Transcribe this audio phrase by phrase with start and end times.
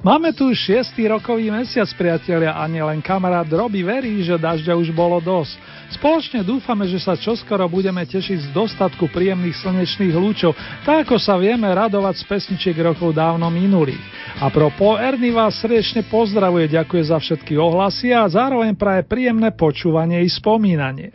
[0.00, 4.96] Máme tu už šiestý rokový mesiac, priatelia, a nielen kamarát Roby verí, že dažďa už
[4.96, 5.60] bolo dosť.
[5.92, 10.56] Spoločne dúfame, že sa čoskoro budeme tešiť z dostatku príjemných slnečných lúčov,
[10.88, 14.00] tak ako sa vieme radovať z pesničiek rokov dávno minulých.
[14.40, 20.24] A pro Erny vás srdečne pozdravuje, ďakuje za všetky ohlasy a zároveň praje príjemné počúvanie
[20.24, 21.12] i spomínanie.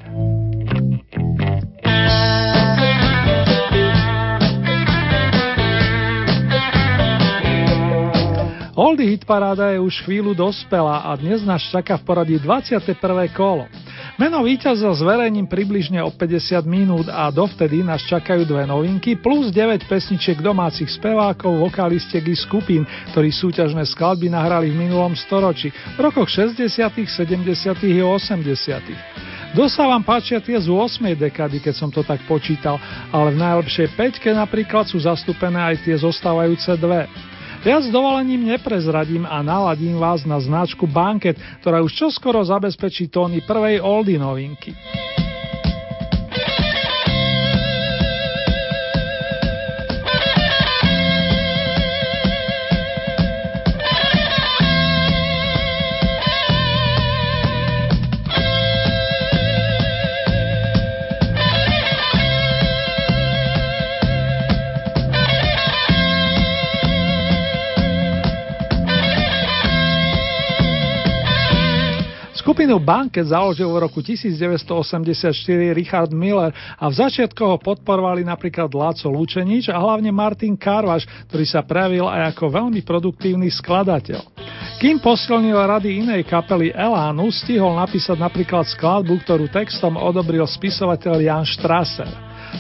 [8.76, 12.92] Oldy Hitparáda je už chvíľu dospela a dnes nás čaká v poradí 21.
[13.32, 13.72] kolo.
[14.20, 19.88] Meno víťaza zverejním približne o 50 minút a dovtedy nás čakajú dve novinky plus 9
[19.88, 22.84] pesničiek domácich spevákov, vokalistiek i skupín,
[23.16, 27.80] ktorí súťažné skladby nahrali v minulom storočí, v rokoch 60., 70.
[27.80, 29.56] i 80.
[29.56, 31.16] Kto sa vám páčia tie z 8.
[31.16, 32.76] dekady, keď som to tak počítal,
[33.08, 37.08] ale v najlepšej peťke napríklad sú zastúpené aj tie zostávajúce dve.
[37.66, 41.34] Viac dovolením neprezradím a naladím vás na značku Banket,
[41.66, 44.78] ktorá už čoskoro zabezpečí tóny prvej oldy novinky.
[72.46, 75.34] Skupinu Banket založil v roku 1984
[75.74, 81.42] Richard Miller a v začiatkoch ho podporovali napríklad Láco Lučenič a hlavne Martin Karvaš, ktorý
[81.42, 84.22] sa prejavil aj ako veľmi produktívny skladateľ.
[84.78, 91.50] Kým posilnil rady inej kapely Elánu, stihol napísať napríklad skladbu, ktorú textom odobril spisovateľ Jan
[91.50, 92.06] Strasser.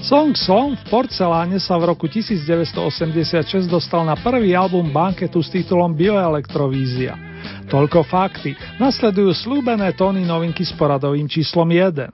[0.02, 5.94] Song Song v Porceláne sa v roku 1986 dostal na prvý album Banketu s titulom
[5.94, 7.25] Bioelektrovízia.
[7.70, 8.54] Toľko fakty.
[8.78, 12.10] Nasledujú slúbené tóny novinky s poradovým číslom 1.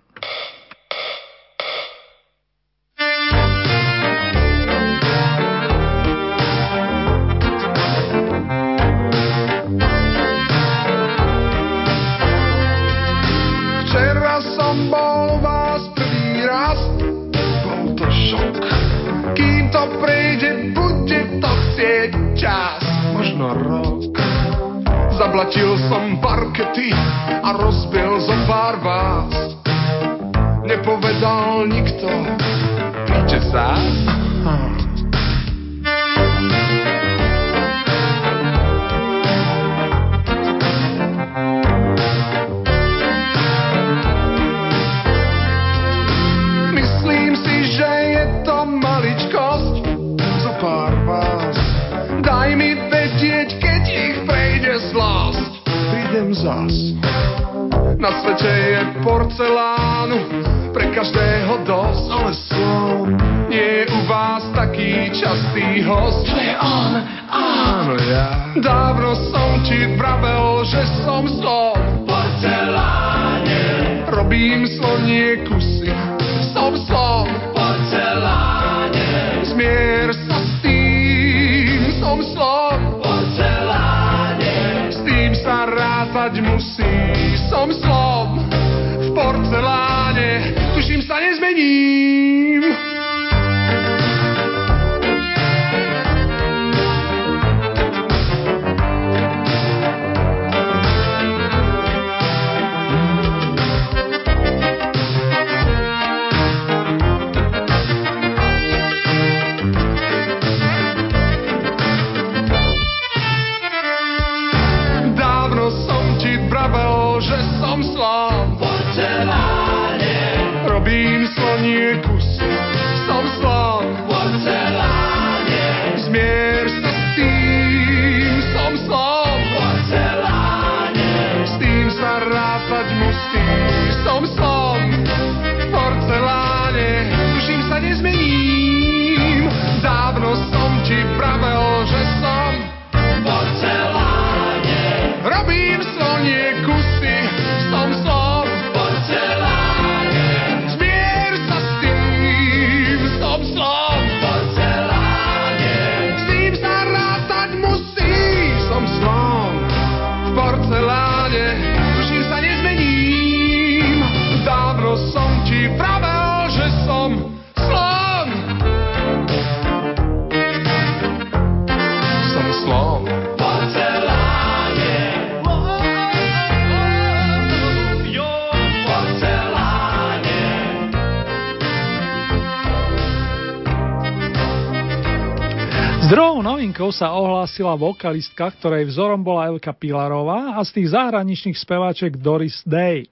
[186.94, 193.08] sa ohlásila vokalistka, ktorej vzorom bola Elka Pilarová a z tých zahraničných speváček Doris Day.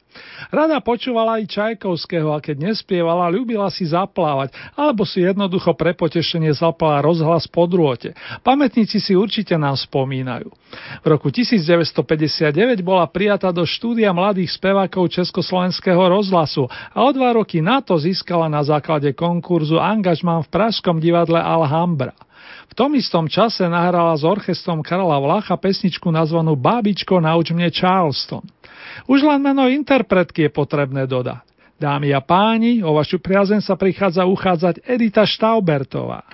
[0.50, 6.50] Rada počúvala aj Čajkovského a keď nespievala, ľúbila si zaplávať, alebo si jednoducho pre potešenie
[6.58, 8.18] zapala rozhlas po drôte.
[8.42, 10.50] Pamätníci si určite nám spomínajú.
[11.02, 17.62] V roku 1959 bola prijatá do štúdia mladých spevákov Československého rozhlasu a o dva roky
[17.62, 22.18] na to získala na základe konkurzu angažmán v Pražskom divadle Alhambra.
[22.69, 28.45] V tom istom čase nahrala s orchestrom Karla Vlacha pesničku nazvanú Bábičko, nauč mne Charleston.
[29.10, 31.50] Už len meno interpretky je potrebné dodať.
[31.80, 36.27] Dámy a páni, o vašu priazen sa prichádza uchádzať Edita Štaubertová.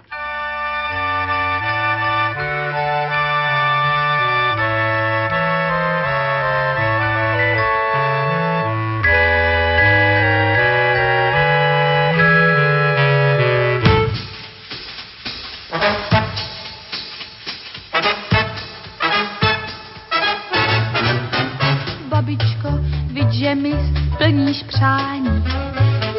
[24.64, 25.44] Přání.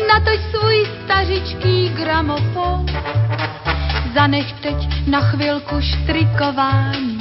[0.09, 2.87] Natoč svůj stařičký gramofon,
[4.15, 7.19] zanech teď na chvilku štrikování.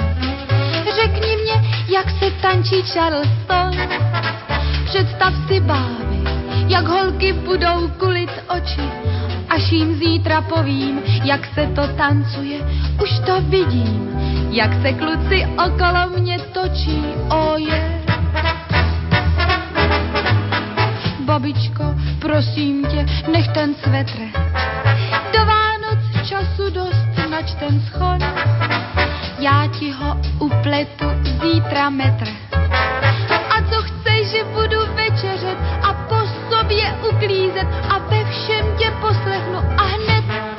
[0.96, 3.72] Řekni mě, jak se tančí Charleston,
[4.86, 6.24] představ si bávy,
[6.68, 8.90] jak holky budou kulit oči,
[9.50, 12.60] až jim zítra povím, jak se to tancuje,
[13.04, 14.20] už to vidím,
[14.50, 17.46] jak se kluci okolo mě točí, oje.
[17.54, 18.75] Oh yeah.
[21.25, 21.83] Babičko,
[22.19, 24.19] prosím tě, nech ten svetr.
[25.33, 26.00] Do Vánoc
[26.30, 28.22] času dost, nač ten schod.
[29.39, 31.06] Já ti ho upletu
[31.42, 32.27] zítra metr.
[33.50, 36.16] A co chceš, že budu večeřet a po
[36.50, 40.55] sobě uklízet a ve všem tě poslechnu a hned,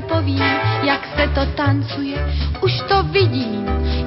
[0.00, 0.44] povím,
[0.82, 2.26] jak se to tancuje,
[2.60, 3.66] už to vidím,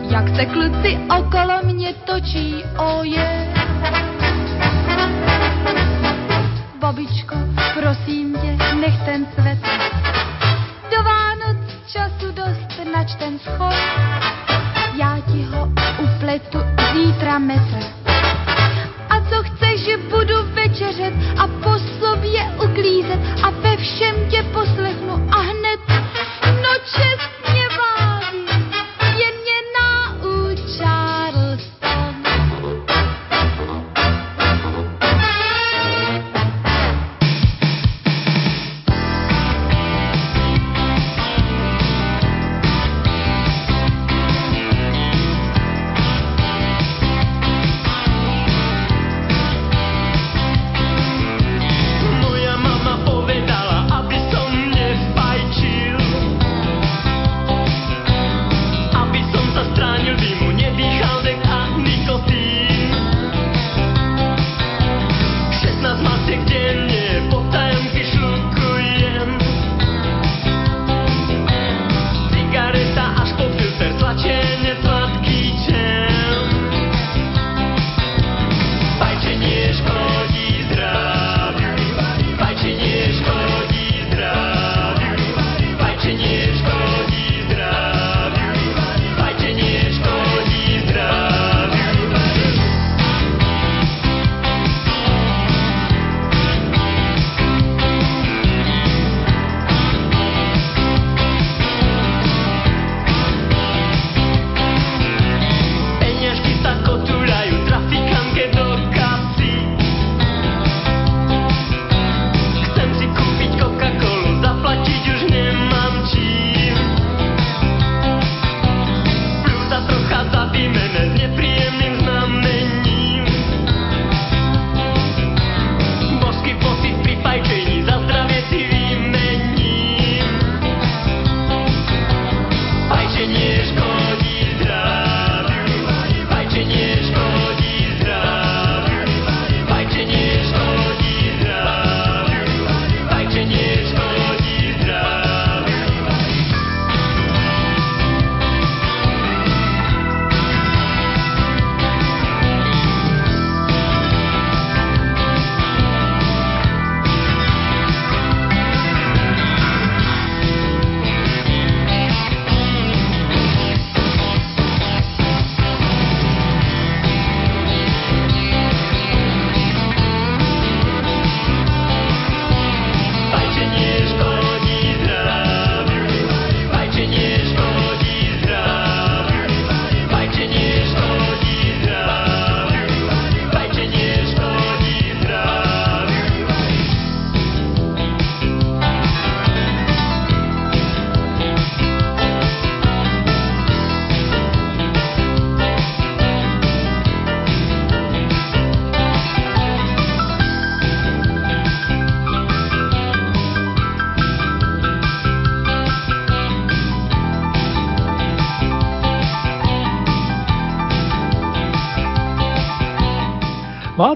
[0.09, 3.53] jak se kluci okolo mě točí, oje.
[3.59, 4.05] Oh
[6.79, 7.35] Babičko,
[7.73, 9.59] prosím tě, nech ten svět.
[10.91, 13.75] Do Vánoc času dost, nač ten schod,
[14.97, 15.69] já ti ho
[16.03, 16.59] upletu
[16.93, 18.04] zítra metr.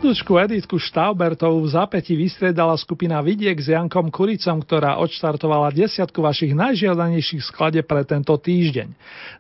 [0.10, 6.58] Mladúčku Editku Štaubertovú v zapäti vystriedala skupina Vidiek s Jankom Kuricom, ktorá odštartovala desiatku vašich
[6.58, 8.90] najžiadanejších sklade pre tento týždeň.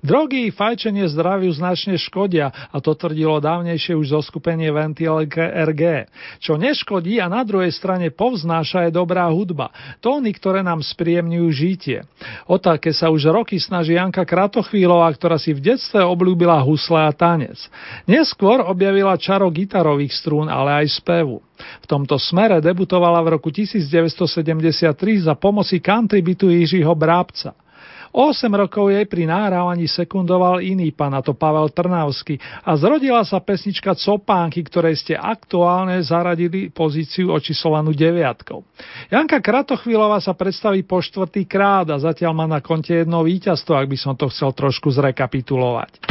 [0.06, 6.06] Drogy i fajčenie zdraviu značne škodia a to tvrdilo dávnejšie už zo skupenie Ventil RG.
[6.38, 9.74] Čo neškodí a na druhej strane povznáša je dobrá hudba,
[10.06, 12.06] tóny, ktoré nám spríjemňujú žitie.
[12.46, 17.10] O také sa už roky snaží Janka Kratochvílová, ktorá si v detstve obľúbila husle a
[17.10, 17.58] tanec.
[18.06, 21.40] Neskôr objavila čaro gitarových strún, ale aj spevu.
[21.80, 24.92] V tomto smere debutovala v roku 1973
[25.24, 27.56] za pomoci country bitu Jiřího Brábca.
[28.10, 33.38] 8 rokov jej pri nahrávaní sekundoval iný pán, a to Pavel Trnavský, a zrodila sa
[33.38, 38.66] pesnička Copánky, ktorej ste aktuálne zaradili pozíciu očíslovanú deviatkou.
[39.14, 43.88] Janka Kratochvílová sa predstaví po štvrtý krát a zatiaľ má na konte jedno víťazstvo, ak
[43.90, 46.02] by som to chcel trošku zrekapitulovať.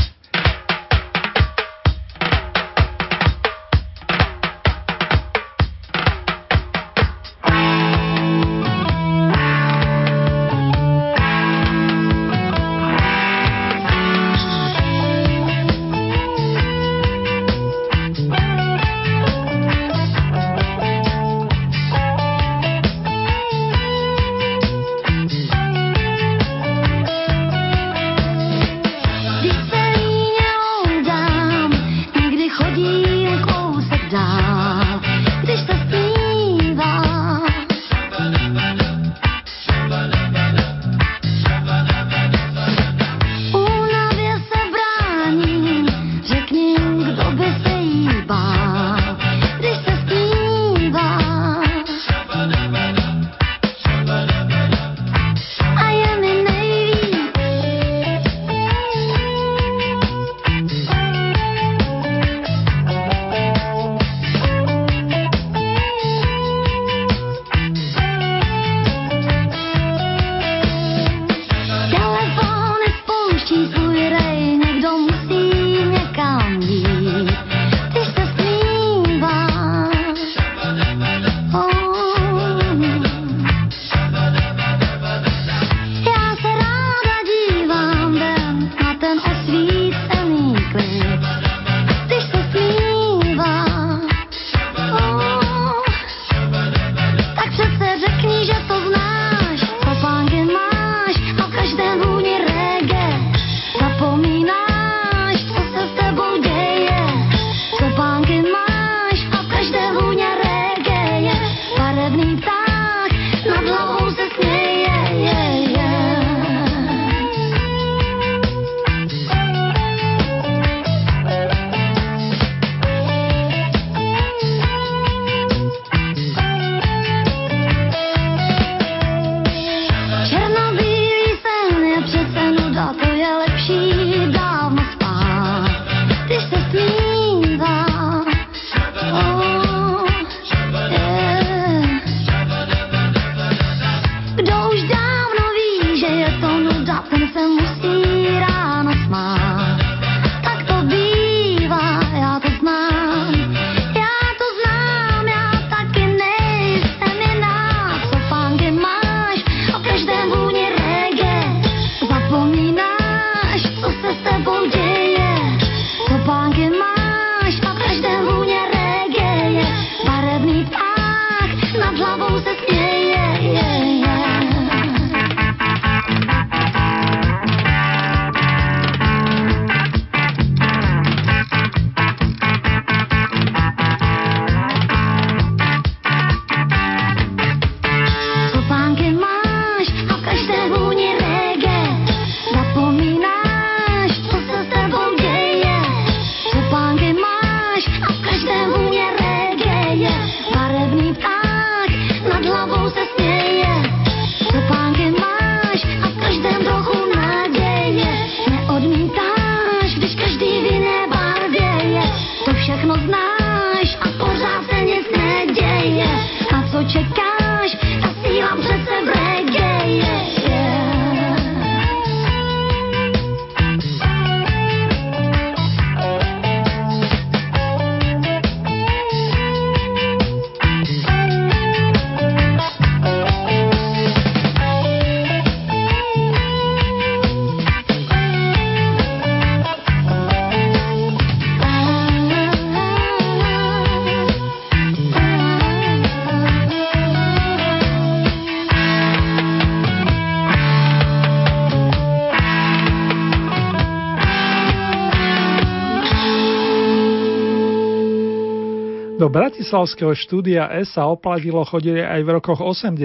[259.68, 263.04] Bratislavského štúdia S sa oplatilo chodiť aj v rokoch 80.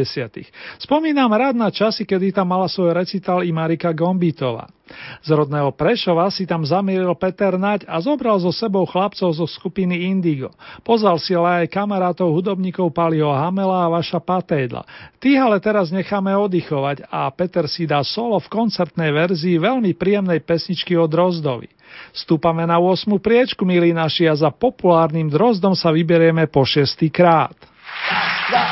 [0.79, 4.71] Spomínam rád na časy, kedy tam mala svoj recital i Marika Gombitová.
[5.19, 10.07] Z rodného Prešova si tam zamieril Peter Naď a zobral so sebou chlapcov zo skupiny
[10.07, 10.55] Indigo.
[10.87, 14.87] Pozval si ale aj kamarátov hudobníkov Palio Hamela a Vaša Patédla.
[15.19, 20.39] Tých ale teraz necháme oddychovať a Peter si dá solo v koncertnej verzii veľmi príjemnej
[20.39, 21.67] pesničky od Rozdovi.
[22.13, 23.17] Stúpame na 8.
[23.17, 27.55] priečku, milí naši, a za populárnym drozdom sa vyberieme po šestý krát.
[28.51, 28.63] Na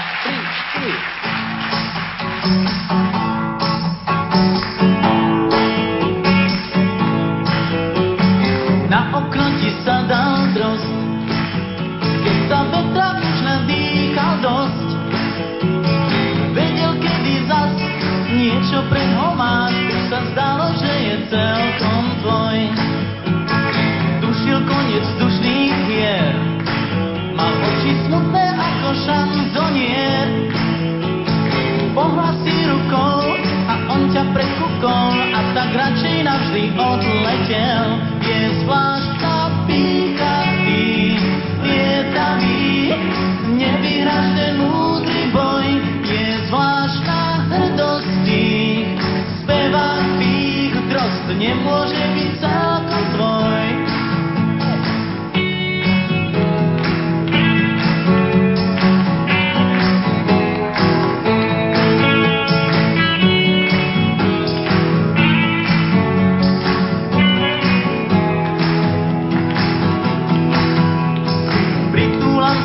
[36.52, 37.88] radšej navždy odletel.
[38.28, 39.11] Je zvláštna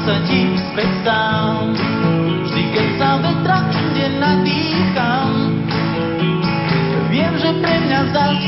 [0.07, 1.75] sa ti späť sám.
[2.47, 5.31] Vždy, keď sa vetra inde nadýcham,
[7.11, 8.39] viem, že pre mňa zas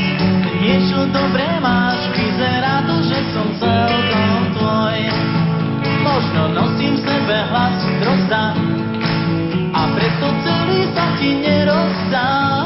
[0.63, 1.99] niečo dobré máš.
[2.15, 4.99] Vyzerá to, že som celkom tvoj.
[5.99, 7.75] Možno nosím v sebe hlas
[8.07, 8.55] drozda
[9.75, 12.58] a preto celý sa ti nerozdá.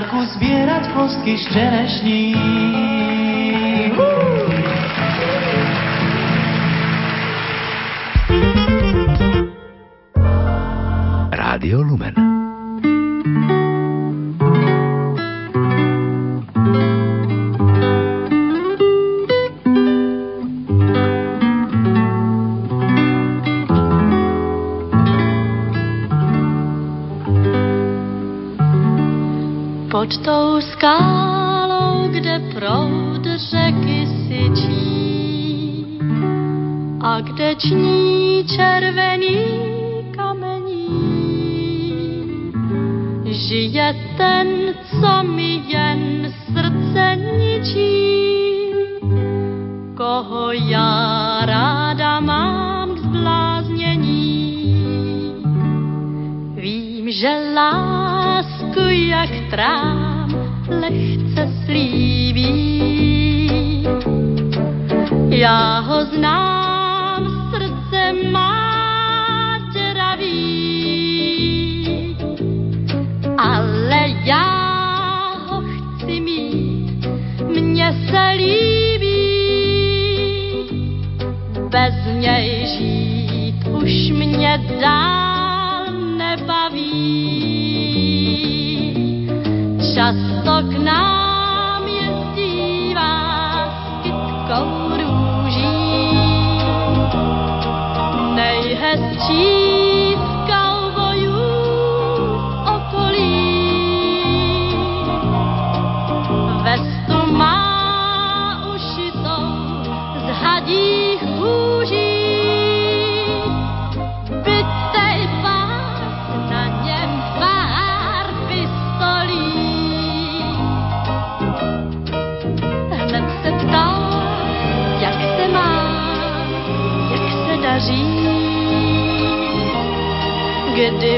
[0.00, 2.32] Parku zbierať kostky z čerešní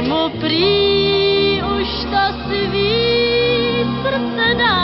[0.03, 2.93] mu prý už to svý
[4.03, 4.83] srdce dám.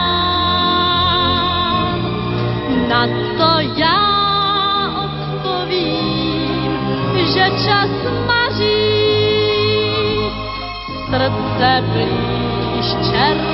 [2.88, 3.07] Na
[3.38, 4.01] to já
[5.05, 6.72] odpovím,
[7.14, 7.90] že čas
[8.27, 9.09] maří,
[11.11, 13.47] srdce blíž červený.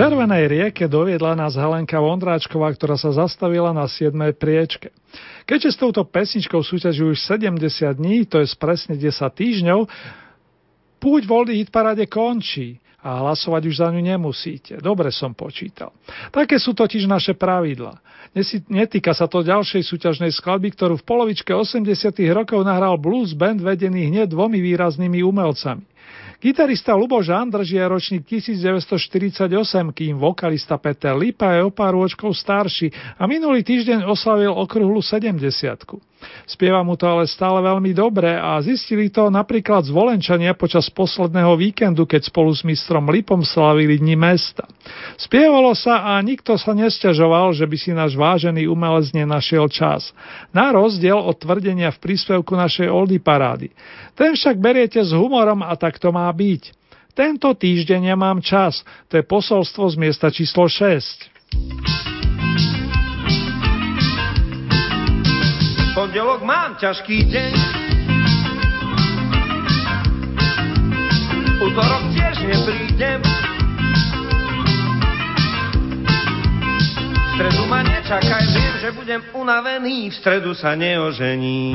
[0.00, 4.16] Červenej rieke doviedla nás Helenka Vondráčková, ktorá sa zastavila na 7.
[4.32, 4.96] priečke.
[5.44, 9.84] Keďže s touto pesničkou súťaží už 70 dní, to je presne 10 týždňov,
[11.04, 14.80] púť voľný hit parade končí a hlasovať už za ňu nemusíte.
[14.80, 15.92] Dobre som počítal.
[16.32, 18.00] Také sú totiž naše pravidla.
[18.72, 21.84] Netýka sa to ďalšej súťažnej skladby, ktorú v polovičke 80
[22.32, 25.84] rokov nahral blues band vedený hneď dvomi výraznými umelcami.
[26.40, 32.88] Gitarista Luboš Andrž je ročník 1948, kým vokalista Peter Lipa je o pár ročkov starší
[33.20, 35.84] a minulý týždeň oslavil okrúhlu 70
[36.44, 42.04] Spieva mu to ale stále veľmi dobre a zistili to napríklad zvolenčania počas posledného víkendu,
[42.04, 44.68] keď spolu s mistrom Lipom slavili Dni mesta.
[45.16, 50.12] Spievalo sa a nikto sa nesťažoval, že by si náš vážený umelec nenašiel čas.
[50.52, 53.72] Na rozdiel od tvrdenia v príspevku našej Oldy parády.
[54.18, 56.76] Ten však beriete s humorom a tak to má byť.
[57.16, 62.19] Tento týždeň nemám čas, to je posolstvo z miesta číslo 6.
[65.94, 67.52] pondelok mám ťažký deň.
[71.60, 73.20] Útorok tiež neprídem.
[77.20, 81.72] V stredu ma nečakaj, viem, že budem unavený, v stredu sa neožení.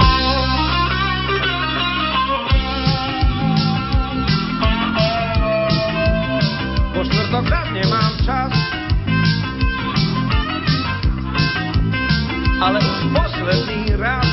[12.65, 12.81] Ale
[13.13, 14.25] posledný raz.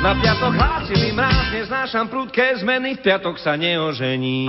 [0.00, 4.48] Na piatok hlásili mráz, neznášam prudké zmeny, v piatok sa neožení.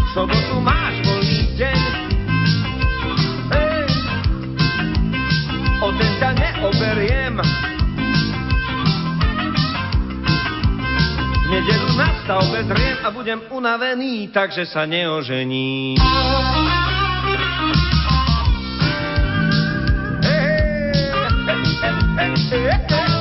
[0.00, 1.80] V sobotu máš voľný deň,
[3.52, 3.88] Ej,
[5.84, 7.36] o ten ťa neoberiem,
[11.52, 16.00] nedelu na stavbe zriem a budem unavený, takže sa neožení.
[22.52, 23.11] nerob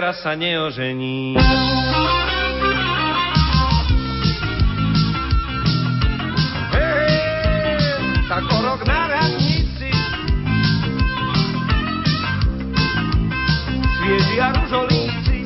[0.00, 1.36] teraz sa neožení.
[8.24, 9.92] tak o rok na radnici
[14.40, 15.44] a ružolíci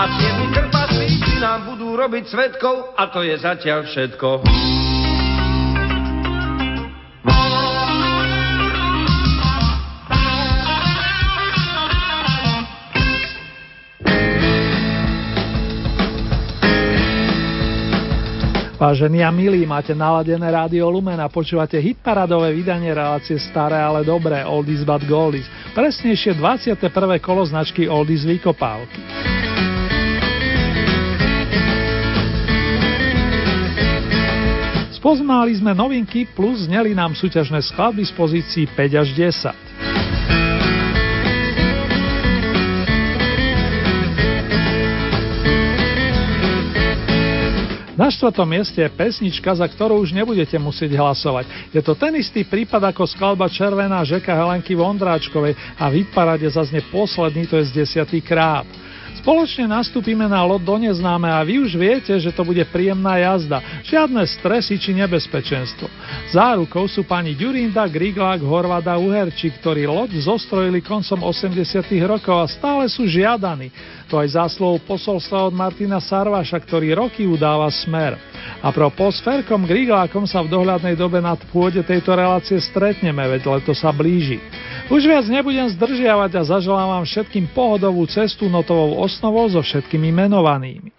[0.00, 4.48] a siedmi krpatlíci nám budú robiť svetkov a to je zatiaľ všetko.
[18.82, 24.42] Vážení a milí, máte naladené rádio Lumen a počúvate hitparadové vydanie relácie Staré, ale dobré,
[24.42, 25.46] Oldies but Goldies.
[25.70, 26.90] Presnejšie 21.
[27.22, 28.98] kolo značky Oldies Vykopávky.
[34.98, 39.71] Spoznali sme novinky plus zneli nám súťažné skladby z pozícií 5 až 10.
[47.92, 51.44] Na štvrtom mieste je pesnička, za ktorú už nebudete musieť hlasovať.
[51.76, 56.00] Je to ten istý prípad ako skladba Červená žeka Helenky Vondráčkovej a v
[56.48, 58.64] zazne posledný, to je z desiatý krát.
[59.22, 63.62] Spoločne nastúpime na lot do neznáme a vy už viete, že to bude príjemná jazda.
[63.86, 65.86] Žiadne stresy či nebezpečenstvo.
[66.34, 71.54] Zárukou sú pani Ďurinda, Griglák, Horvada, Uherči, ktorí loď zostrojili koncom 80
[72.02, 73.70] rokov a stále sú žiadaní.
[74.12, 78.20] To aj záslovou posolstva od Martina Sarvaša, ktorý roky udáva smer.
[78.60, 83.72] A pro s Griglákom sa v dohľadnej dobe na pôde tejto relácie stretneme, veď leto
[83.72, 84.36] sa blíži.
[84.92, 90.92] Už viac nebudem zdržiavať a zaželám vám všetkým pohodovú cestu notovou osnovou so všetkými menovanými.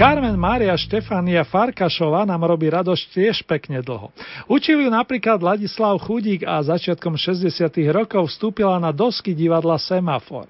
[0.00, 4.08] Carmen Mária Štefania Farkašová nám robí radosť tiež pekne dlho.
[4.48, 7.52] Učil ju napríklad Ladislav Chudík a začiatkom 60.
[7.92, 10.48] rokov vstúpila na dosky divadla Semafor.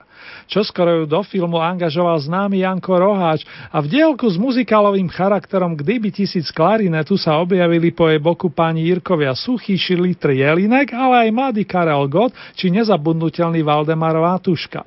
[0.51, 5.79] Čo skoro ju do filmu angažoval známy Janko Roháč a v dielku s muzikálovým charakterom
[5.79, 11.35] Kdyby tisíc klarinetu sa objavili po jej boku páni Jirkovia Suchý, Šilitr Jelinek, ale aj
[11.35, 14.83] mladý Karel Gott či nezabudnutelný Valdemar Vátuška.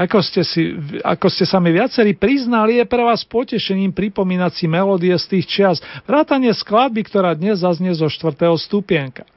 [0.00, 0.72] Ako ste, si,
[1.04, 5.46] ako ste sa mi viacerí priznali, je pre vás potešením pripomínať si melódie z tých
[5.48, 5.78] čias,
[6.08, 9.28] vrátanie skladby, ktorá dnes zaznie zo štvrtého stupienka.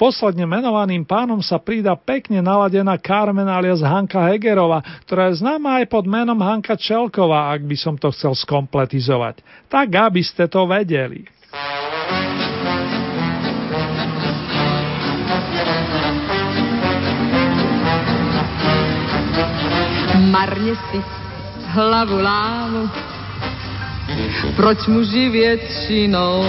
[0.00, 5.86] Posledne menovaným pánom sa prída pekne naladená Carmen alias Hanka Hegerova, ktorá je známa aj
[5.88, 9.44] pod menom Hanka Čelková, ak by som to chcel skompletizovať.
[9.68, 11.28] Tak, aby ste to vedeli.
[20.32, 20.98] Marně si
[21.72, 22.90] hlavu lámu,
[24.56, 26.44] proč muži většinou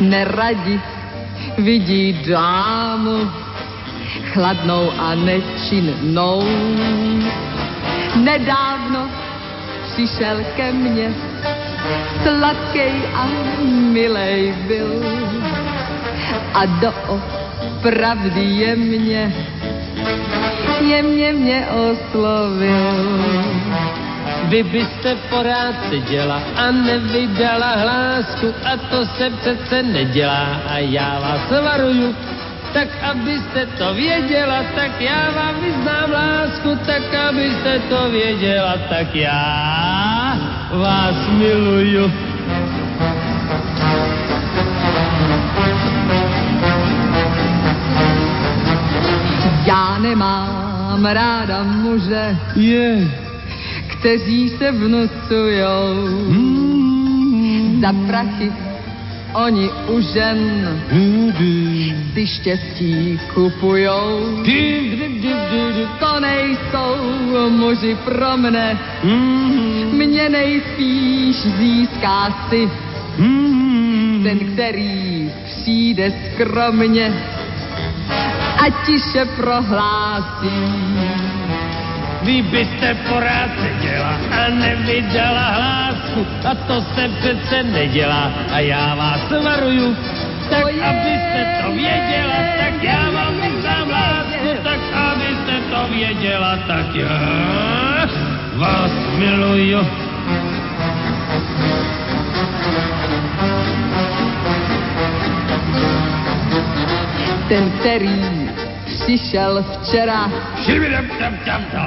[0.00, 0.80] neradi
[1.58, 3.30] vidí dámu
[4.32, 6.44] chladnou a nečinnou.
[8.16, 9.08] Nedávno
[9.92, 11.14] přišel ke mně,
[12.22, 13.26] sladkej a
[13.92, 15.02] milej byl
[16.54, 16.92] a do
[17.82, 19.34] pravdy jemně,
[20.80, 22.88] jemně mě oslovil.
[24.44, 30.60] Vy byste porád seděla a nevydala hlásku a to se přece nedělá.
[30.68, 32.16] A já vás varuju,
[32.72, 40.38] tak abyste to věděla, tak já vám vyznám lásku, tak abyste to věděla, tak já
[40.72, 42.12] vás miluju.
[49.66, 53.27] Já nemám ráda muže, Yeah
[53.98, 55.94] kteří se vnucujou
[56.28, 57.80] mm.
[57.80, 58.52] za prachy.
[59.34, 60.68] Oni u žen
[62.14, 64.42] si štěstí kupujou.
[65.98, 66.96] To nejsou
[67.48, 68.78] muži pro mne,
[69.92, 72.70] mě nejspíš získá si
[74.22, 77.12] ten, který přijde skromně.
[78.58, 81.07] A tiše prohlásí
[82.28, 86.20] vy byste porád seděla a nevydala hlásku.
[86.44, 88.32] A to se přece nedělá.
[88.52, 89.96] A já vás varuju,
[90.50, 98.08] tak abyste to věděla, tak já vám vyznám lásku, tak abyste to věděla, tak já
[98.56, 99.80] vás miluju.
[107.48, 108.47] Ten, který
[109.08, 110.30] přišel včera.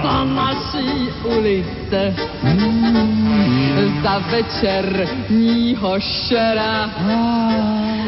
[0.02, 2.16] Po naší ulice.
[4.04, 6.90] Za večerního šera.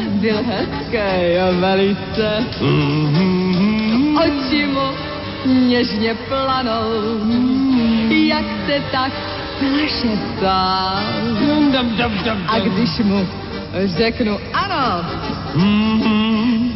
[0.08, 0.98] Byl hezký
[1.60, 2.44] velice,
[4.24, 4.88] oči mu
[5.68, 6.82] něžně planou,
[8.08, 9.12] jak se tak
[9.60, 11.02] zašeptá.
[12.48, 13.28] A když mu
[13.84, 15.04] řeknu ano,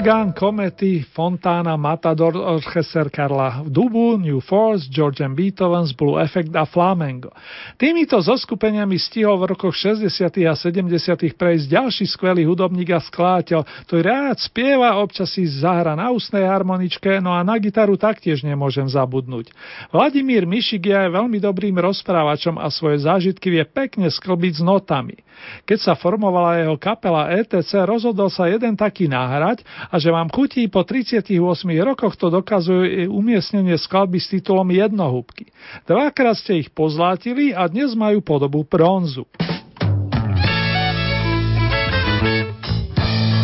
[0.00, 5.36] Uragan, Komety, Fontana, Matador, Orchester Karla Dubu, New Force, George M.
[5.36, 7.28] Beethoven's Blue Effect a Flamengo.
[7.76, 10.08] Týmito zoskupeniami stihol v rokoch 60.
[10.48, 11.36] a 70.
[11.36, 17.20] prejsť ďalší skvelý hudobník a skladateľ, ktorý rád spieva, občas si zahra na ústnej harmoničke,
[17.20, 19.52] no a na gitaru taktiež nemôžem zabudnúť.
[19.92, 25.20] Vladimír Mišik je veľmi dobrým rozprávačom a svoje zážitky vie pekne sklbiť s notami.
[25.64, 30.70] Keď sa formovala jeho kapela ETC, rozhodol sa jeden taký náhrať a že vám chutí
[30.70, 31.34] po 38
[31.82, 35.50] rokoch to dokazuje umiestnenie skladby s titulom Jednohúbky.
[35.84, 39.26] Dvakrát ste ich pozlátili a dnes majú podobu bronzu.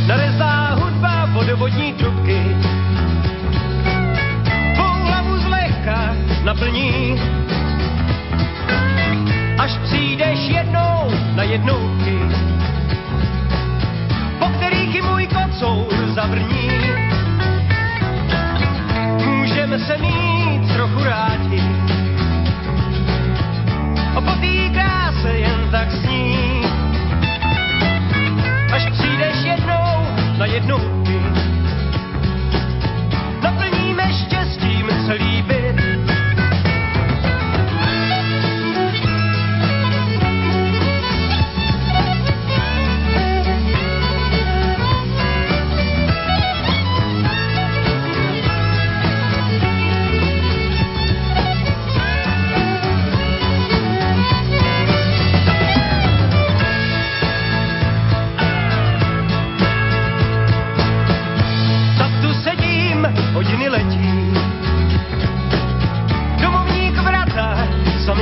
[0.06, 2.38] Narezá hudba vodovodní trubky
[4.78, 6.14] Tvou zlehka
[6.46, 7.18] naplní
[9.58, 11.85] Až přijdeš jednou na jednou
[16.26, 16.70] zavrní.
[19.26, 21.62] Můžeme se mít trochu rádi,
[24.16, 26.62] a po té kráse jen tak sní.
[28.72, 30.06] Až přijdeš jednou
[30.38, 31.15] na jednotky,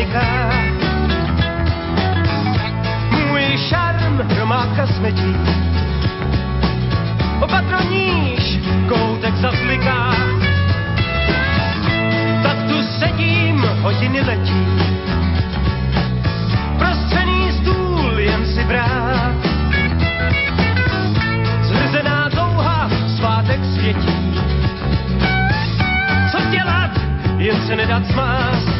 [0.04, 0.52] zamyká.
[3.10, 5.36] Můj šarm hromádka smetí.
[7.40, 10.14] Opatroníš, koutek zasliká.
[12.42, 14.66] Tak tu sedím, hodiny letí.
[16.78, 19.34] Prostřený stůl jen si brát.
[21.62, 24.40] Zhrzená touha, svátek světí.
[26.30, 26.90] Co dělat,
[27.38, 28.73] jen se nedat smást.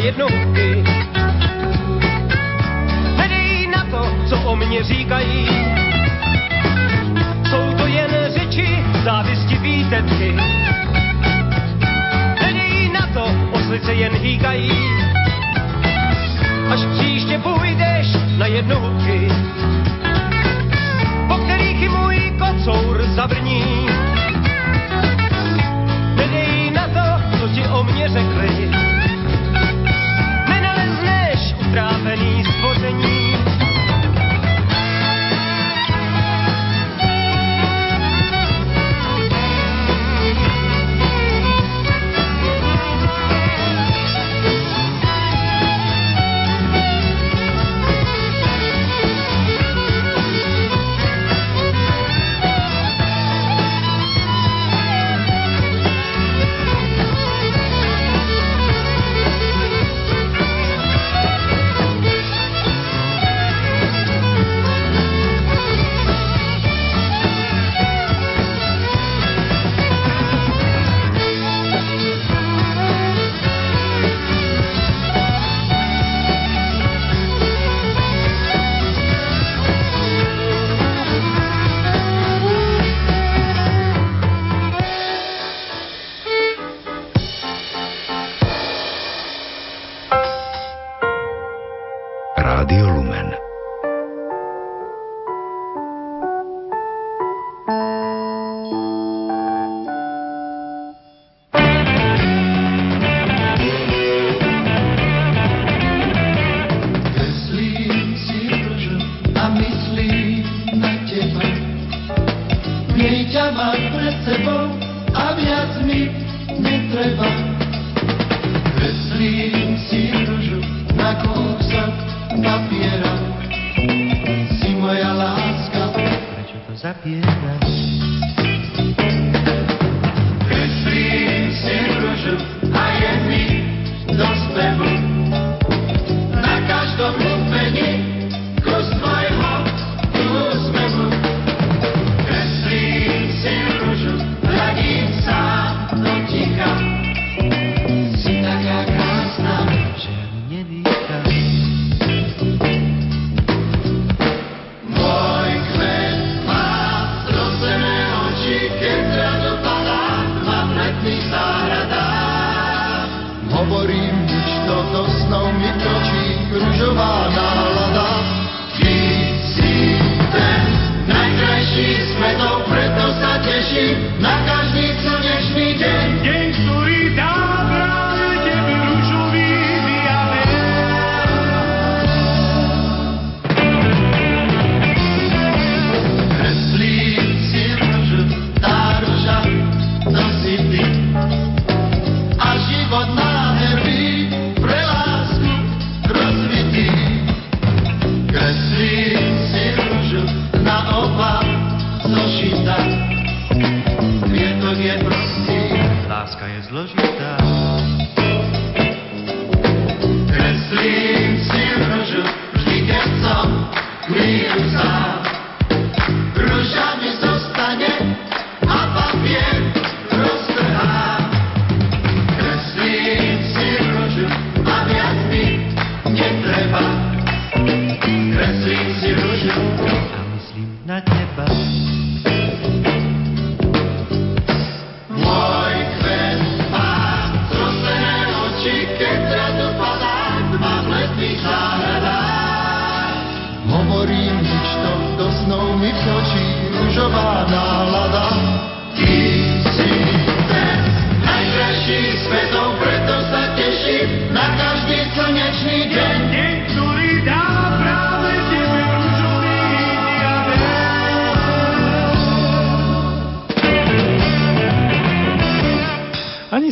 [0.00, 0.84] Jednotky.
[3.16, 5.48] Nedej na to, co o mě říkají.
[7.50, 10.36] Jsou to jen řeči, závisti výtetky.
[12.42, 14.72] Nedej na to, oslice jen hýkají.
[16.70, 18.06] Až příště půjdeš
[18.38, 19.28] na jednotky,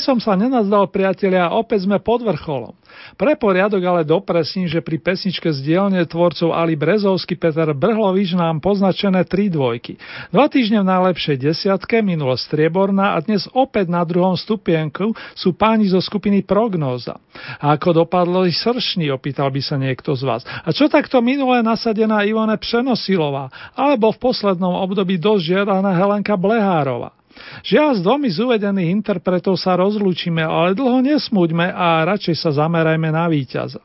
[0.09, 2.73] som sa nenazdal, priatelia, opäť sme pod vrcholom.
[3.21, 8.65] Pre poriadok ale dopresím, že pri pesničke z dielne tvorcov Ali Brezovský Peter Brhlovič nám
[8.65, 10.01] poznačené tri dvojky.
[10.33, 15.93] Dva týždne v najlepšej desiatke, minulo strieborná a dnes opäť na druhom stupienku sú páni
[15.93, 17.21] zo skupiny Prognóza.
[17.61, 20.41] A ako dopadlo i sršný, opýtal by sa niekto z vás.
[20.65, 27.18] A čo takto minulé nasadená Ivone Přenosilová, alebo v poslednom období dosť žiadaná Helenka Blehárova?
[27.65, 33.09] Žiaľ, s dvomi z uvedených interpretov sa rozlúčime, ale dlho nesmúďme a radšej sa zamerajme
[33.11, 33.83] na víťaza.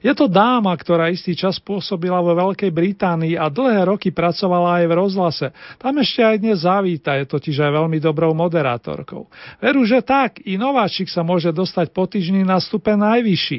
[0.00, 4.84] Je to dáma, ktorá istý čas pôsobila vo Veľkej Británii a dlhé roky pracovala aj
[4.88, 5.46] v rozhlase.
[5.76, 9.28] Tam ešte aj dnes zavíta, je totiž aj veľmi dobrou moderátorkou.
[9.60, 13.58] Veru, že tak, i nováčik sa môže dostať po týždni na stupe najvyšší.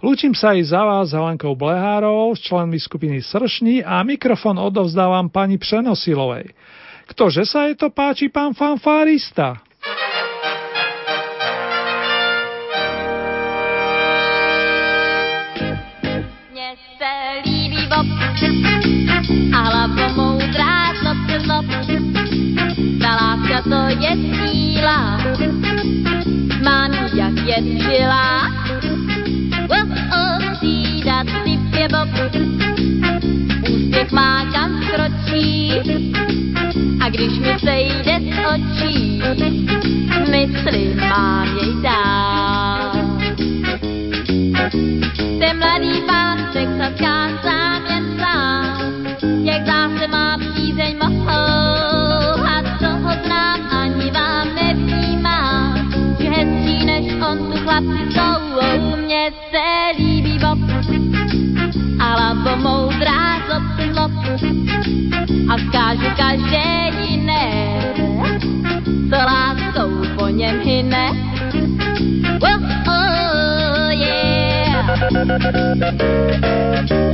[0.00, 5.60] Lúčim sa aj za vás Helenkou Blehárovou, s členmi skupiny Sršní a mikrofon odovzdávam pani
[5.60, 6.56] Přenosilovej.
[7.10, 9.58] Ktože sa je to páči, pán fanfárista?
[16.52, 17.12] Mně se
[17.44, 18.06] líbí bob
[19.54, 20.80] a hlava moudrá
[23.20, 25.20] láska to je síla,
[26.64, 28.48] mám jak je žila.
[29.70, 30.60] Oh, oh,
[31.80, 32.08] je bob,
[33.70, 35.72] úspěch má kam skročí
[37.00, 39.22] a když mi sejde z očí,
[40.30, 42.19] mysli mám jej dál.
[75.90, 77.10] Skážu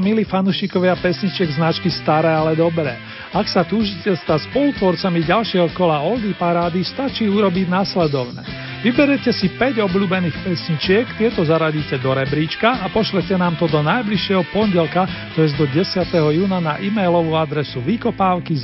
[0.00, 2.96] milí fanúšikovia pesniček značky Staré, ale dobré.
[3.30, 8.42] Ak sa túžite stať spolutvorcami ďalšieho kola Oldy Parády, stačí urobiť nasledovné.
[8.80, 14.48] Vyberete si 5 obľúbených pesničiek, tieto zaradíte do rebríčka a pošlete nám to do najbližšieho
[14.56, 16.10] pondelka, to je do 10.
[16.10, 18.58] júna na e-mailovú adresu vykopávky.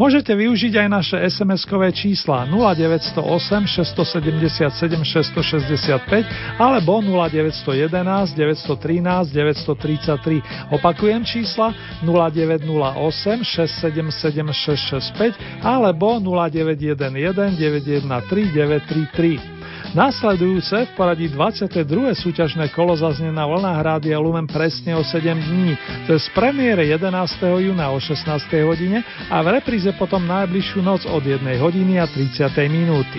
[0.00, 3.20] Môžete využiť aj naše SMS-kové čísla 0908
[3.68, 10.72] 677 665 alebo 0911 913 933.
[10.72, 14.24] Opakujem čísla 0908 677
[14.56, 19.59] 665 alebo 0911 913
[19.90, 22.14] Nasledujúce v poradí 22.
[22.14, 25.74] súťažné kolo zaznie na vlnách Rádia Lumen presne o 7 dní,
[26.06, 27.10] to je z premiére 11.
[27.58, 28.22] júna o 16.
[28.70, 32.54] hodine a v repríze potom najbližšiu noc od 1 hodiny a 30.
[32.70, 33.18] minúty.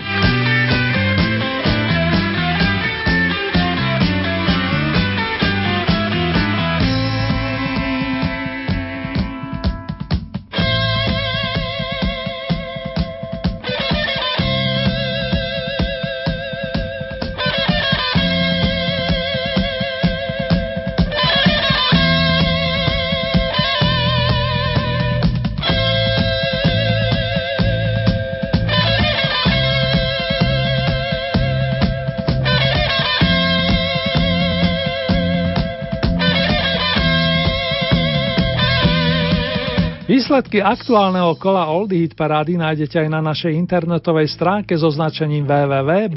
[40.52, 46.12] Výsledky aktuálneho kola Oldie Hit parády nájdete aj na našej internetovej stránke so značením www.lumen.sk.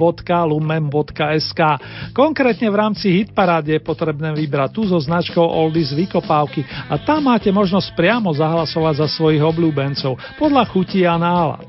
[2.11, 7.31] Konkrétne v rámci Hit parády je potrebné vybrať tú so značkou Oldies Vykopávky a tam
[7.31, 11.63] máte možnosť priamo zahlasovať za svojich obľúbencov podľa chutí a nálad.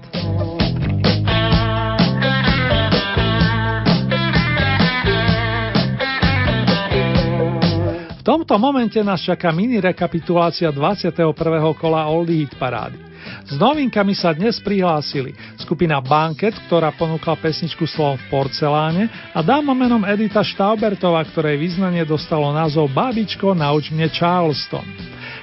[8.27, 11.31] Tomto momente nás čaká mini rekapitulácia 21.
[11.79, 12.99] kola Oldie Hit parády.
[13.47, 15.31] S novinkami sa dnes prihlásili
[15.63, 22.03] skupina Banket, ktorá ponúkla pesničku slovom v porceláne a dáma menom Edita Štaubertová, ktorej význanie
[22.03, 24.87] dostalo názov Babičko, nauč mne Charleston.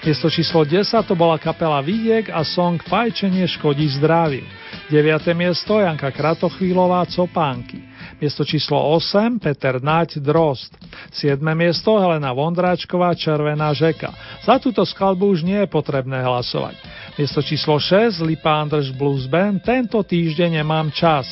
[0.04, 4.44] Miesto číslo 10 to bola kapela Vidiek a song Fajčenie škodí zdraviu.
[4.92, 5.32] 9.
[5.32, 7.93] miesto Janka Kratochvílová Copánky.
[8.24, 10.72] Miesto číslo 8 Peter Naď Drost.
[11.12, 11.44] 7.
[11.52, 14.16] miesto Helena Vondráčková Červená žeka.
[14.48, 16.80] Za túto skladbu už nie je potrebné hlasovať.
[17.20, 21.28] Miesto číslo 6 Lipa Andrž Blues Band Tento týždeň nemám čas.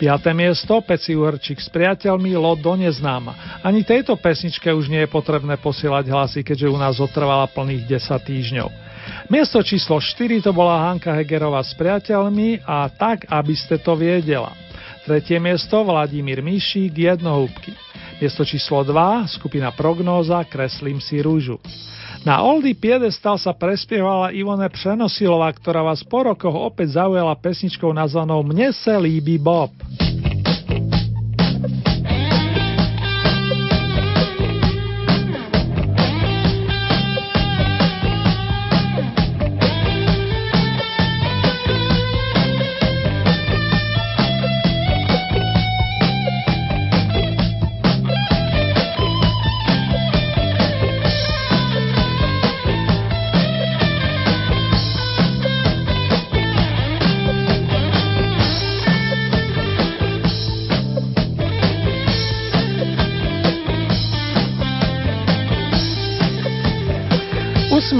[0.00, 0.16] 5.
[0.32, 3.60] miesto Peci Uhrčík s priateľmi Lot do neznáma.
[3.60, 8.16] Ani tejto pesničke už nie je potrebné posielať hlasy, keďže u nás otrvala plných 10
[8.16, 8.68] týždňov.
[9.28, 14.69] Miesto číslo 4 to bola Hanka Hegerová s priateľmi a tak, aby ste to viedela.
[15.10, 17.74] Tretie miesto Vladimír Míšík Jednohúbky.
[18.22, 21.58] Miesto číslo 2 skupina Prognóza Kreslím si rúžu.
[22.22, 28.46] Na Oldy Piedestal sa prespievala Ivone Přenosilová, ktorá vás po rokoch opäť zaujala pesničkou nazvanou
[28.46, 29.74] Mne se líbí Bob.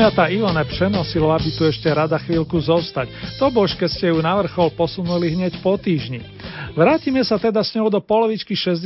[0.01, 3.37] Usmiatá Ivone přenosilo, aby tu ešte rada chvíľku zostať.
[3.37, 6.25] To božke ste ju na vrchol posunuli hneď po týždni.
[6.73, 8.81] Vrátime sa teda s ňou do polovičky 60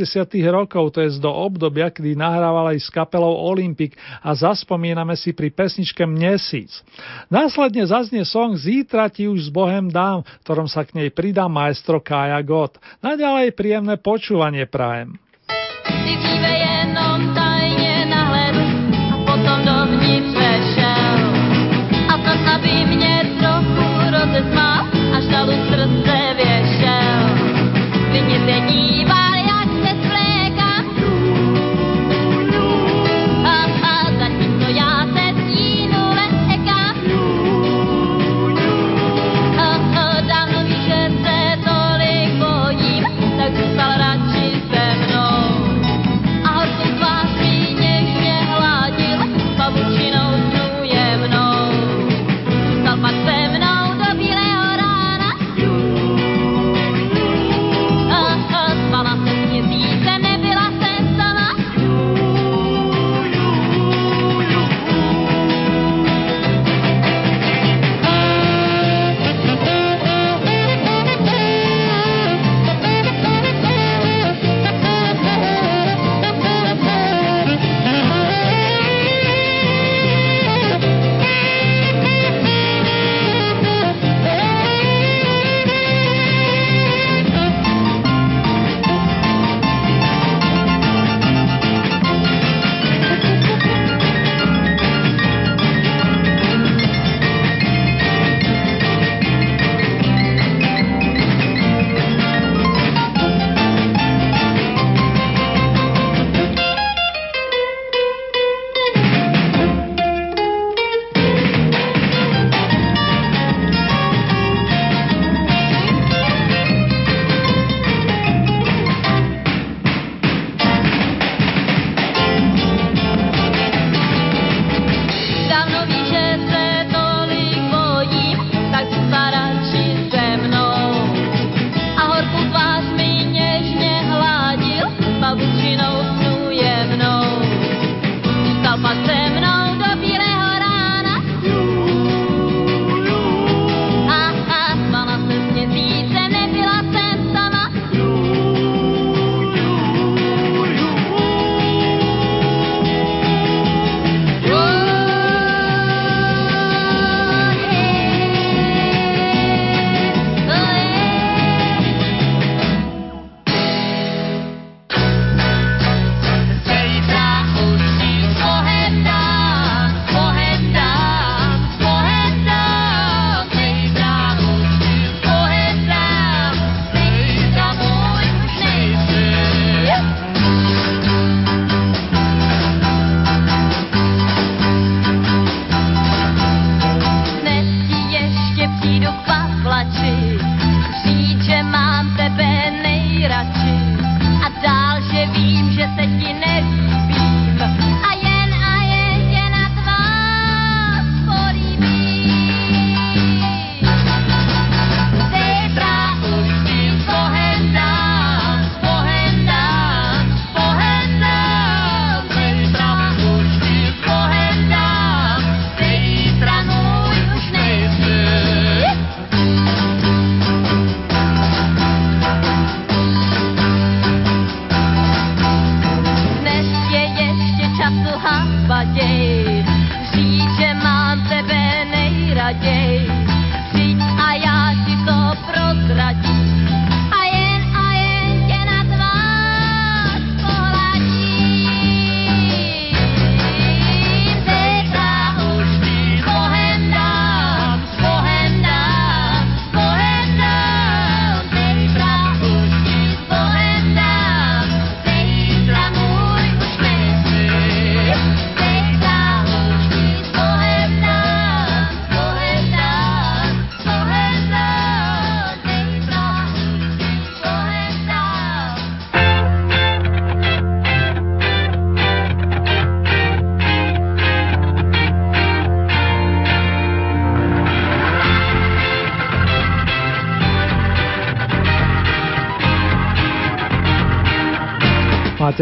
[0.50, 3.94] rokov, to je do obdobia, kedy nahrávala aj s kapelou Olympic
[4.26, 6.82] a zaspomíname si pri pesničke Mnesíc.
[7.30, 12.02] Následne zaznie song Zítra ti už s Bohem dám, ktorom sa k nej pridá maestro
[12.02, 12.82] Kaja Gott.
[13.06, 15.14] Naďalej príjemné počúvanie prajem.
[16.42, 18.66] jenom tajne nahledu
[19.14, 20.53] a potom dovnitř
[22.54, 24.86] aby mě trochu rozesmál,
[25.16, 25.44] až na
[26.36, 27.20] věšel.
[28.10, 29.33] Klidně se dívá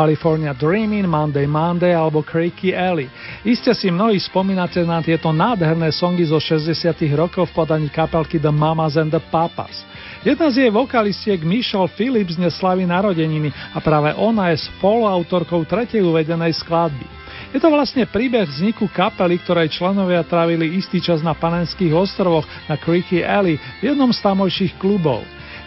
[0.00, 3.12] California Dreaming, Monday Monday alebo Creaky Alley.
[3.44, 6.72] Iste si mnohí spomínate na tieto nádherné songy zo 60
[7.12, 9.84] rokov v podaní kapelky The Mamas and the Papas.
[10.24, 16.56] Jedna z jej vokalistiek Michelle Phillips neslaví narodeniny a práve ona je spoluautorkou tretej uvedenej
[16.56, 17.04] skladby.
[17.52, 22.80] Je to vlastne príbeh vzniku kapely, ktorej členovia trávili istý čas na Panenských ostrovoch na
[22.80, 25.20] Creaky Alley v jednom z tamojších klubov.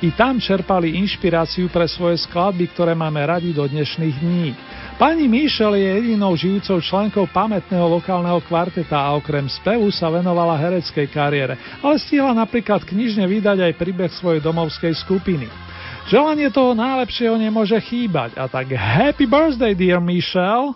[0.04, 4.51] I tam čerpali inšpiráciu pre svoje skladby, ktoré máme radi do dnešných dní.
[4.99, 11.08] Pani Michelle je jedinou žijúcou členkou pamätného lokálneho kvarteta a okrem spevu sa venovala hereckej
[11.08, 15.47] kariére, ale stihla napríklad knižne vydať aj príbeh svojej domovskej skupiny.
[16.12, 20.76] Želanie toho najlepšieho nemôže chýbať a tak happy birthday dear Michelle!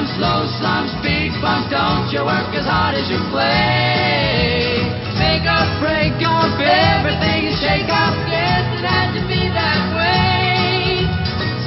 [0.00, 4.80] Jumps, low slumps, big bumps, don't you work as hard as you play.
[5.20, 11.04] Make a break, don't everything is shake up, yes, it had to be that way.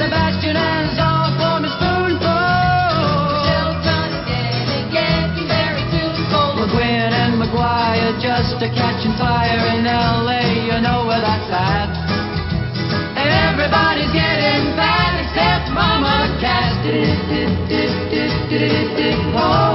[0.02, 2.26] Sebastian and all for Miss Spoonful.
[3.46, 6.58] Shelton's getting, getting very tuneful.
[6.58, 10.74] McGuinn and McGuire just a catching fire in L.A.
[10.74, 11.94] You know where that's at.
[13.14, 15.03] Everybody's getting fat
[18.70, 19.73] City Hall.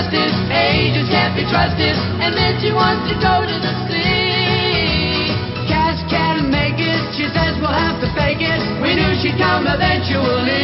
[0.00, 1.92] Disgusted, ages can't be trusted,
[2.24, 5.28] and then she wants to go to the sea.
[5.68, 8.60] Cash can't make it, she says we'll have to fake it.
[8.80, 10.56] We knew she'd come eventually.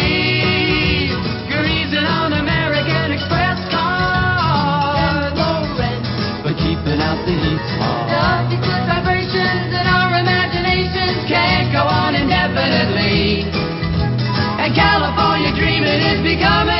[1.52, 5.36] Greasing on American Express cars,
[6.40, 7.60] but keeping out the heat.
[8.48, 13.44] The good vibrations in our imaginations Can't go on indefinitely.
[13.52, 16.75] And California dreaming is becoming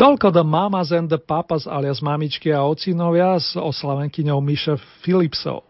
[0.00, 5.69] Toľko The Mamas and the Papas alias mamičky a ocinovia s oslavenkyňou Miše Philipsov.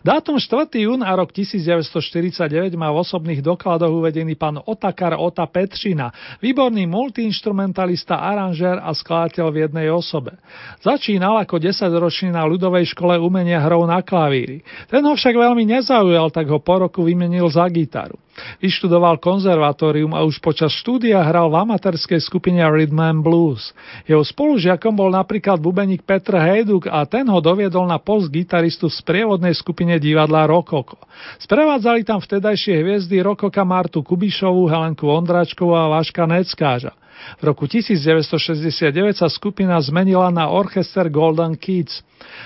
[0.00, 0.72] Dátum 4.
[0.80, 6.08] jún a rok 1949 má v osobných dokladoch uvedený pán Otakar Ota Petřina,
[6.40, 10.40] výborný multiinstrumentalista, aranžér a skladateľ v jednej osobe.
[10.80, 14.64] Začínal ako 10-ročný na ľudovej škole umenia hrou na klavíri.
[14.88, 18.16] Ten ho však veľmi nezaujal, tak ho po roku vymenil za gitaru.
[18.60, 23.76] Vyštudoval konzervatórium a už počas štúdia hral v amatérskej skupine Rhythm and Blues.
[24.08, 28.96] Jeho spolužiakom bol napríklad bubeník Petr Hejduk a ten ho doviedol na post gitaristu v
[28.96, 30.96] sprievodnej skupine divadla Rokoko.
[31.36, 36.96] Sprevádzali tam vtedajšie hviezdy Rokoka Martu Kubišovú, Helenku Ondračkovú a Váška Neckáža.
[37.38, 42.02] V roku 1969 sa skupina zmenila na orchester Golden Kids.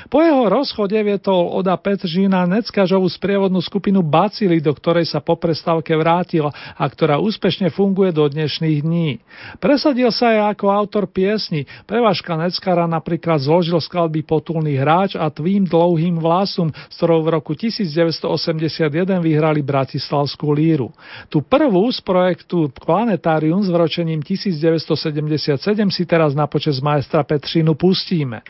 [0.09, 5.99] Po jeho rozchode vietol Oda Petržina Neckažovú sprievodnú skupinu Bacily, do ktorej sa po prestávke
[5.99, 9.19] vrátil a ktorá úspešne funguje do dnešných dní.
[9.59, 11.67] Presadil sa aj ako autor piesni.
[11.91, 17.53] Prevažka Neckara napríklad zložil skladby Potulný hráč a Tvým dlouhým vlasum, s ktorou v roku
[17.59, 18.71] 1981
[19.19, 20.95] vyhrali Bratislavskú líru.
[21.27, 24.23] Tu prvú z projektu Planetárium s vročením
[24.65, 28.41] 1977 si teraz na počas majstra Petřinu pustíme.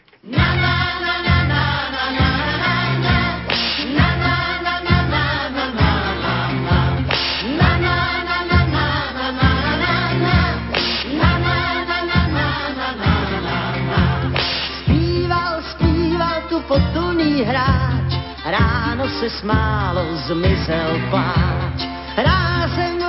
[14.82, 18.14] Zpíval, zpíval tu potulný hráč,
[18.46, 21.88] ráno se smálo, zmizel pláč.
[22.16, 23.03] Rázeň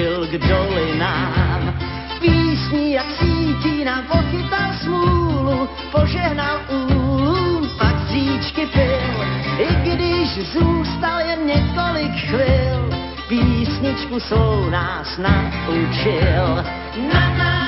[0.00, 1.74] snížil k dolinám.
[2.20, 9.24] Písní jak sítí nám pochytal smůlu, požehnal úlu, pak z říčky pil,
[9.58, 12.90] i když zůstal jen několik chvil,
[13.28, 16.64] písničku svou nás naučil.
[17.12, 17.59] Na, na, na, na,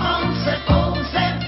[0.00, 1.38] On se pouze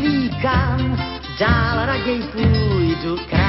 [0.00, 0.96] víkám,
[1.38, 3.39] dál raději půjdu krajem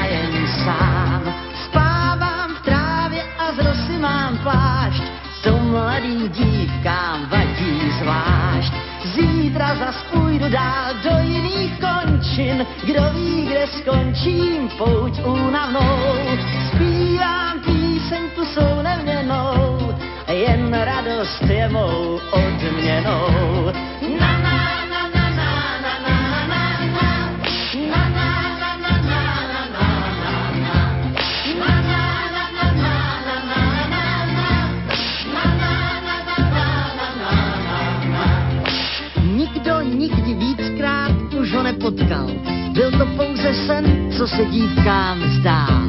[6.02, 8.72] mladým dívkám vadí zvlášť.
[9.14, 15.98] Zítra zas půjdu dál do jiných končin, kdo ví, kde skončím pouť únavnou.
[16.68, 19.94] Zpívám píseň tu jsou neměnou,
[20.28, 23.72] jen radost je mou odměnou.
[41.82, 42.26] Nepotkal.
[42.72, 45.82] Byl to pouze sen, co se dívkám zdál.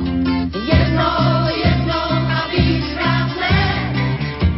[0.73, 3.93] Jednou, jednou a víckrát ne,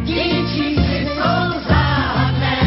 [0.04, 2.58] dějčíci jsou záhadné.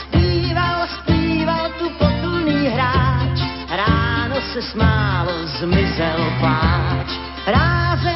[0.00, 7.06] Zpíval, zpíval tu potulný hráč, ráno se smálo, zmizel pláč.
[7.46, 8.15] Rázem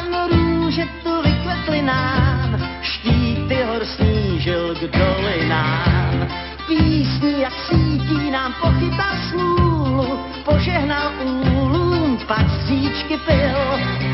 [4.81, 6.27] k dolinám.
[6.67, 13.59] Písní jak sítí nám pochytal smůlu, požehnal úlům, pak z říčky pil.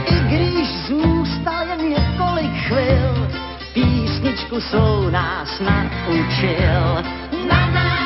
[0.06, 3.28] I když zůstal jen několik chvil,
[3.74, 7.04] písničku svou nás naučil.
[7.50, 7.97] Na, na,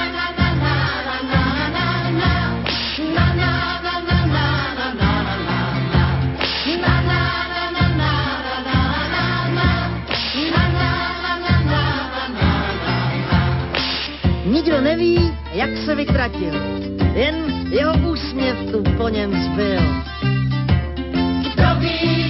[14.83, 16.53] Neví, jak se vytratil,
[17.13, 17.35] jen
[17.69, 19.79] jeho úsměv tu po něm zbyl.
[21.41, 22.20] Kdo ví,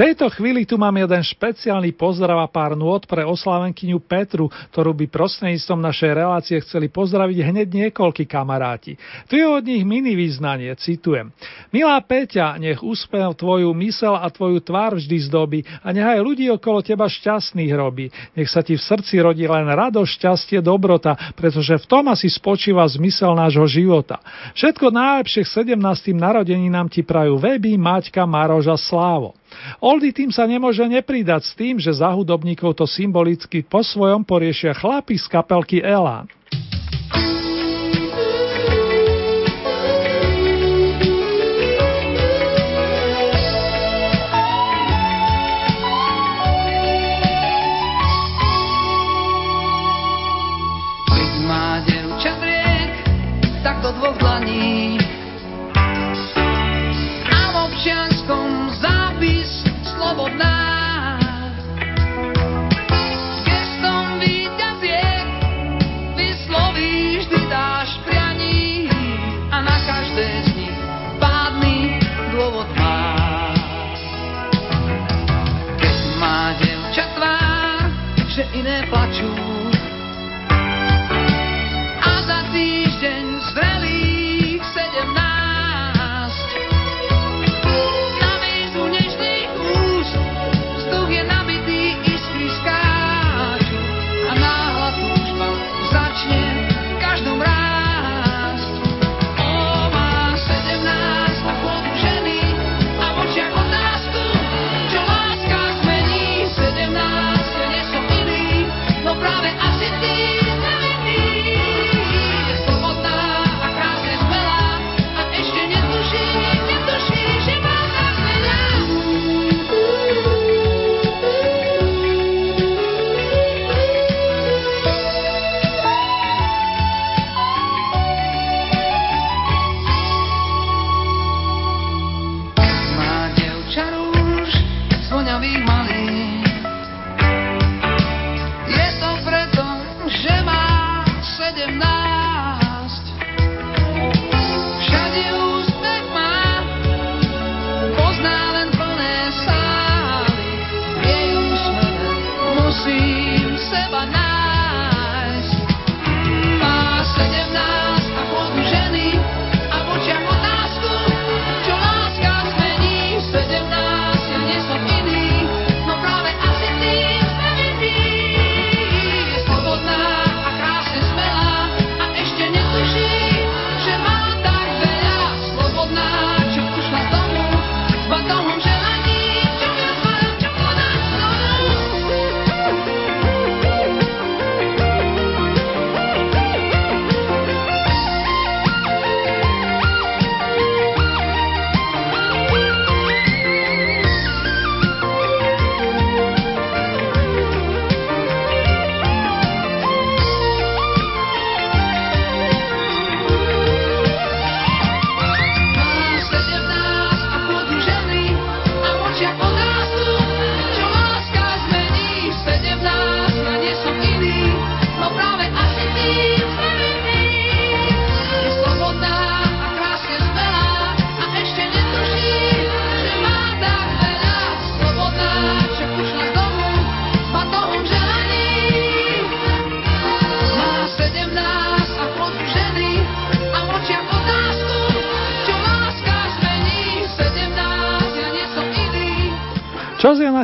[0.00, 5.12] tejto chvíli tu mám jeden špeciálny pozdrav a pár nôd pre oslávenkyňu Petru, ktorú by
[5.12, 8.96] prostredníctvom našej relácie chceli pozdraviť hneď niekoľkí kamaráti.
[9.28, 11.28] Tu je od nich mini význanie, citujem.
[11.68, 16.48] Milá Peťa, nech úspev tvoju mysel a tvoju tvár vždy zdobí a nech aj ľudí
[16.48, 18.08] okolo teba šťastných robí.
[18.32, 22.88] Nech sa ti v srdci rodí len radosť, šťastie, dobrota, pretože v tom asi spočíva
[22.88, 24.16] zmysel nášho života.
[24.56, 26.16] Všetko najlepšie k 17.
[26.16, 29.39] narodeninám ti prajú Weby, Maťka, Marož a Slávo.
[29.82, 34.76] Oldy tým sa nemôže nepridať s tým, že za hudobníkov to symbolicky po svojom poriešia
[34.76, 36.30] chlapi z kapelky Elán.
[78.30, 79.29] Že iné plačú,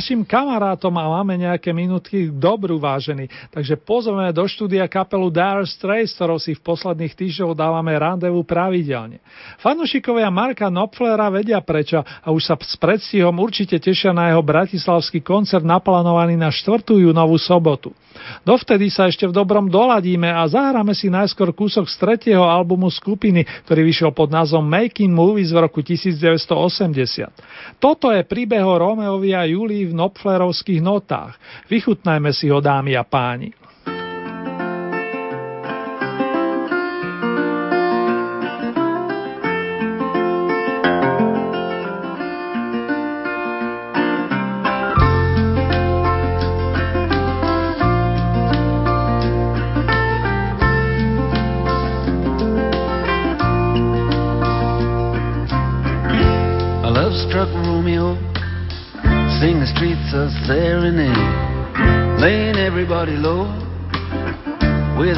[0.06, 6.14] našim kamarátom a máme nejaké minútky dobrú vážený, takže pozveme do štúdia kapelu Dire Straits,
[6.14, 9.18] ktorou si v posledných týždňoch dávame randevu pravidelne.
[9.58, 15.26] Fanušikovia Marka Knopflera vedia prečo a už sa s predstihom určite tešia na jeho bratislavský
[15.26, 16.86] koncert naplánovaný na 4.
[16.86, 17.90] júnovú sobotu.
[18.42, 23.44] Dovtedy sa ešte v dobrom doladíme a zahráme si najskôr kúsok z tretieho albumu skupiny,
[23.66, 27.78] ktorý vyšiel pod názvom Making Movies v roku 1980.
[27.82, 31.40] Toto je príbeh o Romeovi a Julii v Nopflerovských notách.
[31.72, 33.52] Vychutnajme si ho, dámy a páni.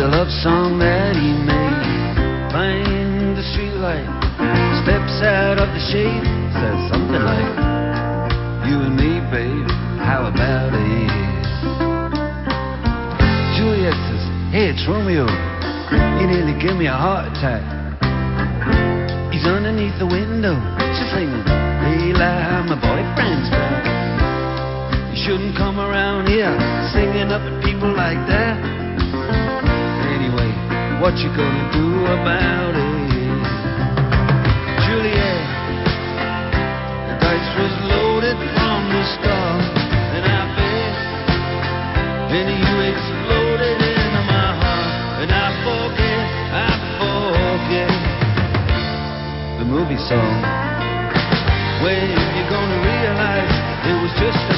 [0.09, 2.17] Love song that he made.
[2.49, 4.09] Find the streetlight,
[4.81, 6.25] steps out of the shade,
[6.57, 7.53] says something like,
[8.65, 9.69] You and me, babe,
[10.01, 11.13] how about it?
[13.61, 15.29] Juliet says, Hey, it's Romeo.
[16.21, 17.61] You nearly gave me a heart attack.
[19.29, 20.57] He's underneath the window,
[20.97, 21.45] she's singing,
[21.85, 23.85] Hey, lie, my boyfriend's back
[25.13, 26.57] You shouldn't come around here
[26.97, 28.78] singing up at people like that.
[31.01, 33.07] What you gonna do about it?
[34.85, 35.47] Juliet,
[37.07, 40.95] the dice was loaded from the start, and I bet,
[42.35, 47.95] and you exploded into my heart, and I forget, I forget
[49.61, 50.43] the movie song.
[51.81, 53.55] When you gonna realize
[53.87, 54.58] it was just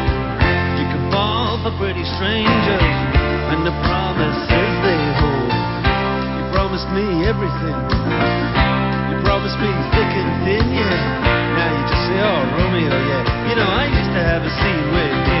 [1.51, 2.79] You can for pretty strangers
[3.51, 5.51] and the promises they hold.
[5.51, 7.75] You promised me everything.
[9.11, 10.95] You promised me thick and thin, yeah.
[11.59, 13.49] Now you just say, oh, Romeo, yeah.
[13.49, 15.40] You know, I used to have a scene with him.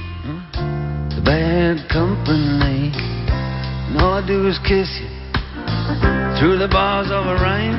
[4.31, 5.09] do is kiss you
[6.39, 7.75] through the bars of a rain.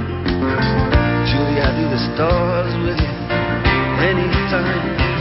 [1.32, 3.12] Julie, I do the stars with you
[4.04, 5.11] anytime.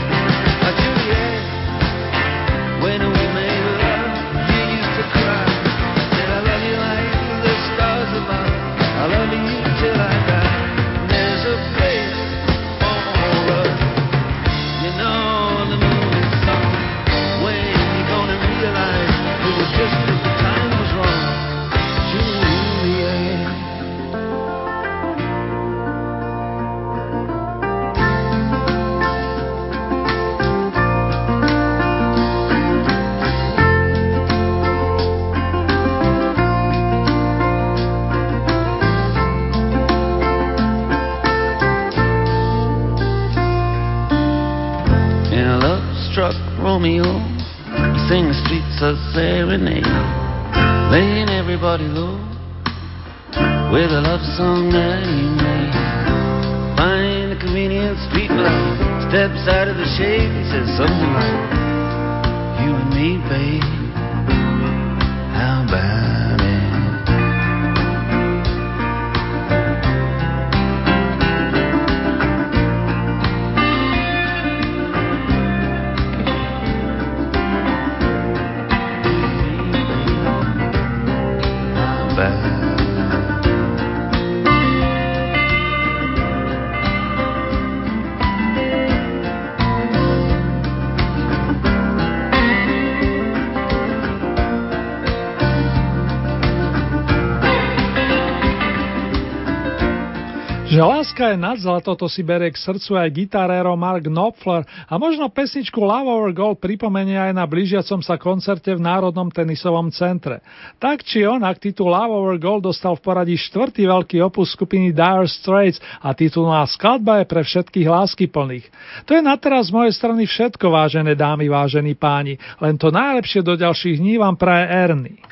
[100.72, 104.96] Že láska je nad zlato, to si berie k srdcu aj gitarero Mark Knopfler a
[104.96, 110.40] možno pesničku Love Over Gold pripomenie aj na blížiacom sa koncerte v Národnom tenisovom centre.
[110.80, 115.28] Tak či onak titul Love Over Gold dostal v poradí štvrtý veľký opus skupiny Dire
[115.28, 118.64] Straits a titulná skladba je pre všetkých lásky plných.
[119.04, 123.44] To je na teraz z mojej strany všetko, vážené dámy, vážení páni, len to najlepšie
[123.44, 125.31] do ďalších dní vám praje Ernie.